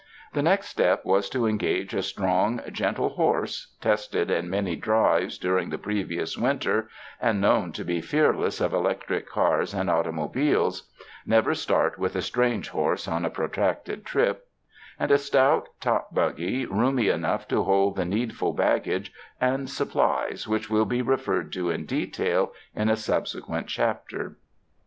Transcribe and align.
The 0.33 0.41
next 0.41 0.69
step 0.69 1.05
was 1.05 1.29
to 1.29 1.45
engage 1.45 1.93
a 1.93 2.01
strong, 2.01 2.59
gentle 2.71 3.09
horse 3.09 3.75
tested 3.81 4.31
in 4.31 4.49
many 4.49 4.75
drives 4.75 5.37
during 5.37 5.69
the 5.69 5.77
previous 5.77 6.35
winter 6.39 6.89
and 7.21 7.39
known 7.39 7.71
to 7.73 7.85
be 7.85 8.01
fearless 8.01 8.59
of 8.61 8.73
electric 8.73 9.29
cars 9.29 9.75
and 9.75 9.91
automobiles— 9.91 10.89
never 11.37 11.53
start 11.53 11.99
with 11.99 12.15
a 12.15 12.23
strange 12.23 12.69
horse 12.69 13.07
on 13.07 13.25
a 13.25 13.29
protracted 13.29 14.03
trip— 14.03 14.47
and 14.99 15.11
a 15.11 15.19
stout 15.19 15.69
top 15.79 16.15
buggy 16.15 16.65
roomy 16.65 17.09
enough 17.09 17.47
to 17.49 17.61
hold 17.61 17.95
the 17.95 18.03
needful 18.03 18.53
baggage 18.53 19.13
and 19.39 19.69
supplies 19.69 20.47
which 20.47 20.67
will 20.67 20.85
be 20.85 21.03
referred 21.03 21.53
to 21.53 21.69
in 21.69 21.85
detail 21.85 22.51
in 22.75 22.89
a 22.89 22.95
subsequent 22.95 23.67
chapter. 23.67 24.35